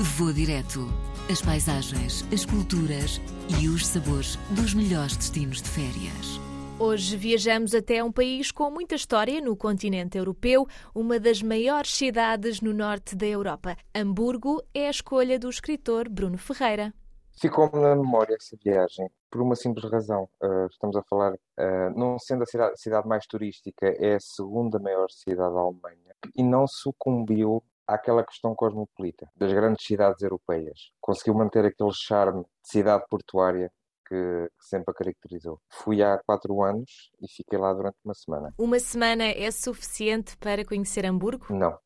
[0.00, 0.86] Vou direto.
[1.28, 3.20] As paisagens, as culturas
[3.60, 6.38] e os sabores dos melhores destinos de férias.
[6.78, 12.60] Hoje viajamos até um país com muita história no continente europeu, uma das maiores cidades
[12.60, 13.76] no norte da Europa.
[13.92, 16.94] Hamburgo é a escolha do escritor Bruno Ferreira.
[17.40, 20.28] Ficou-me na memória essa viagem por uma simples razão.
[20.40, 24.78] Uh, estamos a falar, uh, não sendo a cidade, cidade, mais turística, é a segunda
[24.78, 30.90] maior cidade da Alemanha e não sucumbiu àquela questão cosmopolita das grandes cidades europeias.
[31.00, 33.70] Conseguiu manter aquele charme de cidade portuária
[34.06, 35.58] que, sempre a caracterizou.
[35.70, 38.54] Fui há quatro anos e fiquei lá durante uma semana.
[38.58, 41.46] Uma semana é suficiente para conhecer Hamburgo?
[41.50, 41.78] Não,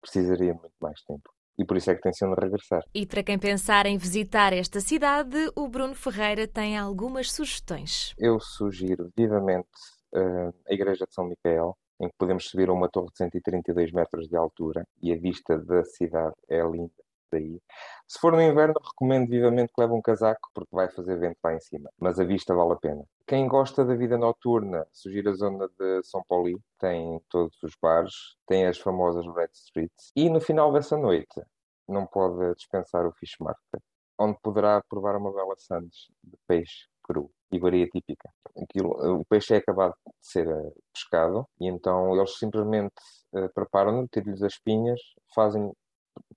[0.00, 1.30] precisaria muito mais tempo
[1.60, 2.82] e por isso é que tenciono regressar.
[2.94, 8.14] E para quem pensar em visitar esta cidade, o Bruno Ferreira tem algumas sugestões.
[8.18, 9.68] Eu sugiro vivamente
[10.14, 13.92] uh, a Igreja de São Micael, em que podemos subir a uma torre de 132
[13.92, 16.90] metros de altura e a vista da cidade é linda
[17.30, 17.60] daí.
[18.06, 21.54] Se for no inverno, recomendo vivamente que leve um casaco, porque vai fazer vento lá
[21.54, 23.04] em cima, mas a vista vale a pena.
[23.26, 28.14] Quem gosta da vida noturna, sugiro a zona de São Paulo, tem todos os bares,
[28.46, 31.40] tem as famosas Red Streets, e no final dessa noite,
[31.88, 33.82] não pode dispensar o Fish Market,
[34.18, 38.29] onde poderá provar uma bela sandes de peixe cru, iguaria típica.
[38.70, 42.94] Aquilo, o peixe é acabado de ser eh, pescado e então eles simplesmente
[43.32, 45.00] uh, preparam-no, tiram-lhes as espinhas,
[45.34, 45.72] fazem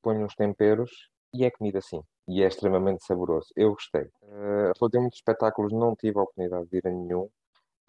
[0.02, 0.92] põe uns temperos
[1.34, 2.02] e é comida assim.
[2.28, 3.48] E é extremamente saboroso.
[3.56, 4.04] Eu gostei.
[4.24, 7.30] Uh, relativamente muitos espetáculos, não tive a oportunidade de ir a nenhum.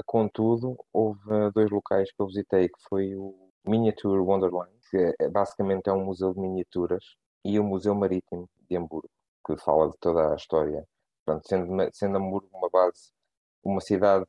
[0.07, 1.21] Contudo, houve
[1.55, 3.35] dois locais que eu visitei, que foi o
[3.67, 7.05] Miniature Wonderland, que é, basicamente é um museu de miniaturas,
[7.45, 9.09] e o Museu Marítimo de Hamburgo,
[9.47, 10.85] que fala de toda a história.
[11.25, 13.13] Portanto, sendo, sendo Hamburgo uma base,
[13.65, 14.27] uma cidade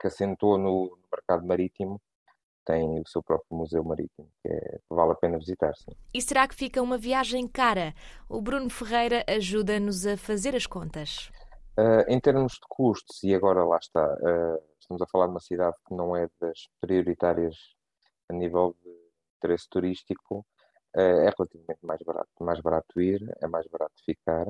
[0.00, 2.00] que assentou no, mercado marítimo,
[2.64, 5.74] tem o seu próprio museu marítimo, que, é, vale a pena visitar.
[5.76, 5.92] Sim.
[6.12, 7.94] E será que fica uma viagem cara?
[8.28, 11.30] O Bruno Ferreira ajuda-nos a fazer as contas.
[11.78, 15.40] Uh, em termos de custos, e agora lá está, uh, estamos a falar de uma
[15.40, 17.54] cidade que não é das prioritárias
[18.28, 18.90] a nível de
[19.36, 20.38] interesse turístico,
[20.96, 22.30] uh, é relativamente mais barato.
[22.40, 24.46] Mais barato ir, é mais barato ficar.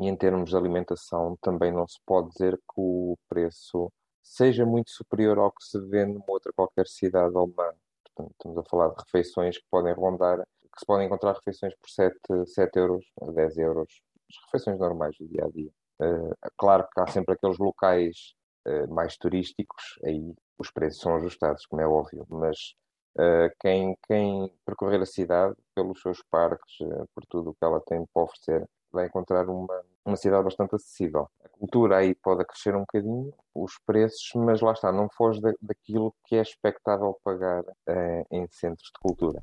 [0.00, 3.92] E em termos de alimentação, também não se pode dizer que o preço
[4.22, 7.72] seja muito superior ao que se vê numa outra qualquer cidade alemã.
[8.04, 11.90] Portanto, estamos a falar de refeições que podem rondar, que se podem encontrar refeições por
[11.90, 12.16] 7,
[12.46, 13.04] 7 euros,
[13.34, 15.70] 10 euros, as refeições normais do dia a dia.
[16.00, 18.34] Uh, claro que há sempre aqueles locais
[18.66, 22.74] uh, mais turísticos, aí os preços são ajustados, como é óbvio, mas
[23.18, 26.78] uh, quem, quem percorrer a cidade pelos seus parques,
[27.14, 31.28] por tudo o que ela tem para oferecer, vai encontrar uma, uma cidade bastante acessível.
[31.44, 35.52] A cultura aí pode crescer um bocadinho, os preços, mas lá está, não foge da,
[35.60, 39.42] daquilo que é expectável pagar eh, em centros de cultura.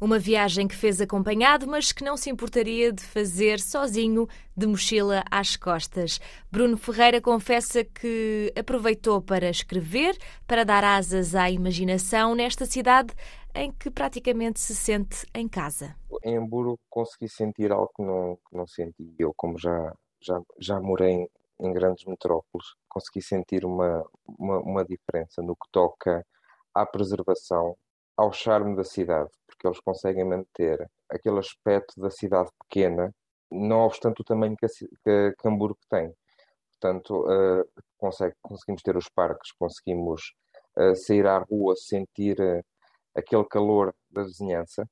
[0.00, 5.24] Uma viagem que fez acompanhado, mas que não se importaria de fazer sozinho, de mochila
[5.28, 6.20] às costas.
[6.52, 10.16] Bruno Ferreira confessa que aproveitou para escrever,
[10.46, 13.12] para dar asas à imaginação nesta cidade
[13.52, 15.96] em que praticamente se sente em casa.
[16.28, 19.14] Em Hamburgo consegui sentir algo que não, que não senti.
[19.18, 21.30] Eu, como já, já, já morei em,
[21.60, 26.22] em grandes metrópoles, consegui sentir uma, uma, uma diferença no que toca
[26.74, 27.74] à preservação,
[28.14, 33.10] ao charme da cidade, porque eles conseguem manter aquele aspecto da cidade pequena,
[33.50, 36.12] não obstante o tamanho que, a, que, que Hamburgo tem.
[36.72, 37.64] Portanto, uh,
[37.96, 40.34] consegue, conseguimos ter os parques, conseguimos
[40.76, 42.62] uh, sair à rua, sentir uh,
[43.14, 44.86] aquele calor da vizinhança,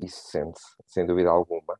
[0.00, 1.78] isso sente-se, sem dúvida alguma.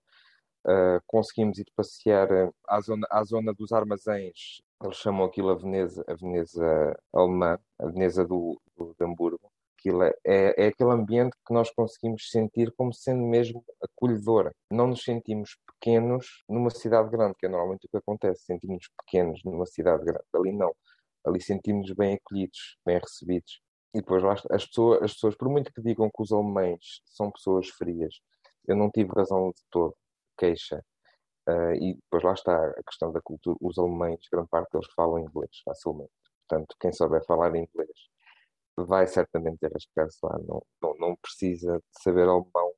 [0.66, 5.54] Uh, conseguimos ir passear uh, à, zona, à zona dos armazéns, eles chamam aquilo a
[5.54, 9.50] Veneza, a Veneza alemã, a Veneza do, do de Hamburgo.
[9.78, 14.52] Aquilo é, é, é, aquele ambiente que nós conseguimos sentir como sendo mesmo acolhedora.
[14.70, 19.42] Não nos sentimos pequenos numa cidade grande, que é normalmente o que acontece, sentimos pequenos
[19.44, 20.24] numa cidade grande.
[20.34, 20.74] Ali não.
[21.24, 23.60] Ali sentimos bem acolhidos, bem recebidos.
[23.94, 27.30] E depois lá, as, pessoas, as pessoas, por muito que digam que os alemães são
[27.30, 28.20] pessoas frias,
[28.66, 29.96] eu não tive razão de todo,
[30.38, 30.84] queixa.
[31.48, 33.56] Uh, e depois lá está a questão da cultura.
[33.60, 36.12] Os alemães, grande parte deles falam inglês facilmente.
[36.46, 37.90] Portanto, quem souber falar inglês
[38.76, 40.38] vai certamente arriscar-se lá.
[40.46, 42.72] Não, não, não precisa de saber alemão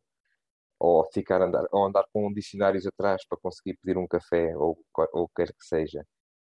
[0.79, 5.29] ou ficar andar, ou andar com dicionários atrás para conseguir pedir um café ou o
[5.29, 6.07] que quer que seja.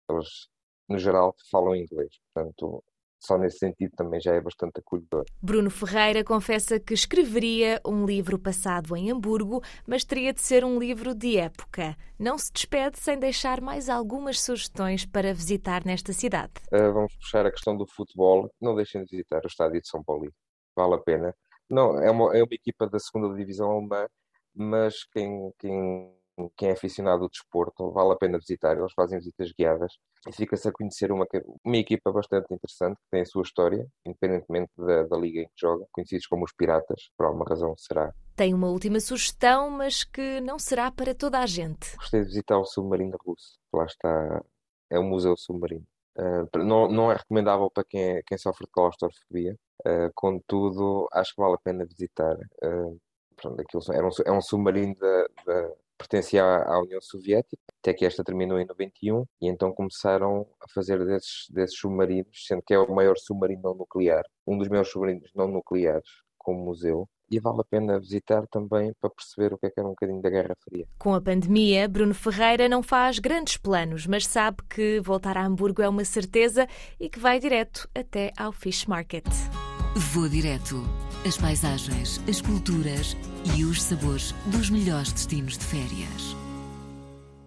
[0.10, 0.50] Eles,
[0.88, 2.12] no geral, falam inglês.
[2.34, 2.84] Portanto,
[3.19, 5.25] só nesse sentido também já é bastante acolhedor.
[5.42, 10.80] Bruno Ferreira confessa que escreveria um livro passado em Hamburgo, mas teria de ser um
[10.80, 11.95] livro de época.
[12.18, 16.54] Não se despede sem deixar mais algumas sugestões para visitar nesta cidade.
[16.71, 18.50] Uh, vamos puxar a questão do futebol.
[18.62, 20.31] Não deixem de visitar o estádio de São Paulo.
[20.75, 21.36] Vale a pena.
[21.69, 24.07] Não, é uma, é uma equipa da segunda divisão alemã,
[24.56, 26.12] mas quem, quem,
[26.56, 28.77] quem é aficionado ao desporto vale a pena visitar.
[28.77, 29.94] Eles fazem visitas guiadas
[30.27, 31.27] e fica-se a conhecer uma,
[31.63, 35.53] uma equipa bastante interessante que tem a sua história, independentemente da, da liga em que
[35.59, 38.13] joga, conhecidos como os Piratas, por alguma razão será.
[38.36, 41.95] Tem uma última sugestão, mas que não será para toda a gente.
[41.97, 43.57] Gostei de visitar o submarino russo.
[43.74, 44.41] Lá está,
[44.89, 45.86] é o Museu Submarino.
[46.18, 49.56] Uh, não, não é recomendável para quem, é, quem sofre de claustrofobia,
[49.86, 52.36] uh, contudo, acho que vale a pena visitar.
[52.63, 53.00] Uh,
[53.38, 55.27] pronto, aquilo era um, é um submarino da,
[56.00, 61.06] pertencia à, União Soviética, até que esta terminou em 91, e então começaram a fazer
[61.06, 65.30] desses, desses submarinos, sendo que é o maior submarino não nuclear, um dos maiores submarinos
[65.36, 69.69] não nucleares, como museu, e vale a pena visitar também para perceber o que é
[69.69, 70.88] que era um bocadinho da Guerra Fria.
[70.98, 75.81] Com a pandemia, Bruno Ferreira não faz grandes planos, mas sabe que voltar a Hamburgo
[75.81, 76.68] é uma certeza
[77.00, 79.28] e que vai direto até ao Fish Market.
[79.96, 81.09] Vou direto.
[81.27, 83.18] As paisagens, as culturas
[83.57, 86.38] e os sabores dos melhores destinos de férias.